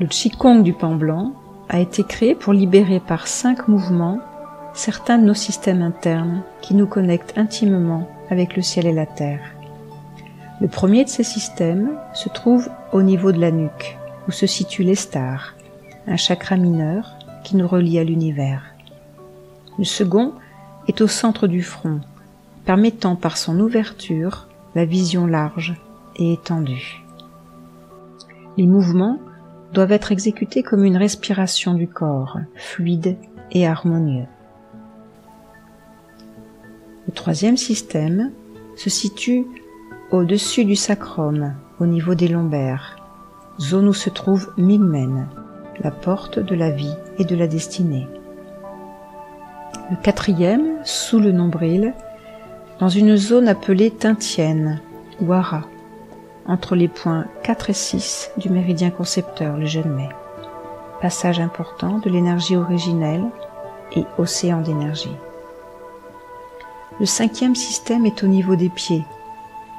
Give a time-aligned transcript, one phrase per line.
[0.00, 1.34] Le Qigong du pan blanc
[1.68, 4.18] a été créé pour libérer par cinq mouvements
[4.74, 9.54] certains de nos systèmes internes qui nous connectent intimement avec le ciel et la terre.
[10.60, 13.96] Le premier de ces systèmes se trouve au niveau de la nuque,
[14.26, 15.54] où se situe l'estar,
[16.08, 17.12] un chakra mineur
[17.44, 18.62] qui nous relie à l'univers.
[19.78, 20.32] Le second
[20.88, 22.00] est au centre du front,
[22.64, 25.74] permettant par son ouverture la vision large
[26.16, 27.04] et étendue.
[28.56, 29.18] Les mouvements
[29.74, 33.16] doivent être exécutés comme une respiration du corps, fluide
[33.50, 34.26] et harmonieux.
[37.06, 38.30] Le troisième système
[38.76, 39.44] se situe
[40.10, 42.96] au-dessus du sacrum, au niveau des lombaires,
[43.60, 45.26] zone où se trouve Mingmen,
[45.80, 48.06] la porte de la vie et de la destinée.
[49.90, 51.94] Le quatrième, sous le nombril,
[52.78, 54.80] dans une zone appelée Tintienne
[55.20, 55.64] ou Ara,
[56.46, 60.08] entre les points 4 et 6 du méridien concepteur, le jeune mai.
[61.00, 63.24] Passage important de l'énergie originelle
[63.92, 65.16] et océan d'énergie.
[67.00, 69.04] Le cinquième système est au niveau des pieds,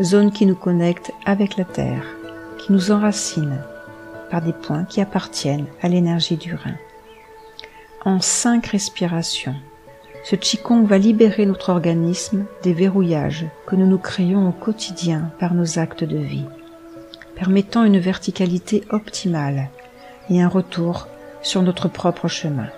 [0.00, 2.04] zone qui nous connecte avec la terre,
[2.58, 3.62] qui nous enracine
[4.30, 6.76] par des points qui appartiennent à l'énergie du rein.
[8.04, 9.56] En cinq respirations,
[10.28, 15.54] ce Qigong va libérer notre organisme des verrouillages que nous nous créons au quotidien par
[15.54, 16.44] nos actes de vie,
[17.34, 19.70] permettant une verticalité optimale
[20.28, 21.08] et un retour
[21.40, 22.68] sur notre propre chemin.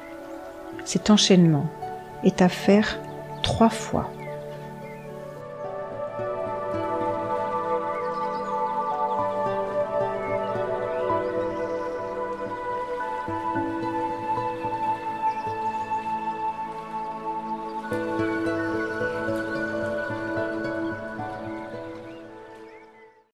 [0.85, 1.69] Cet enchaînement
[2.23, 3.01] est à faire
[3.43, 4.13] trois fois